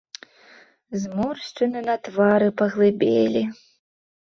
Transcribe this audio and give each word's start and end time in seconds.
Зморшчыны 1.03 1.79
на 1.89 1.95
твары 2.09 2.49
паглыбелі. 2.63 3.47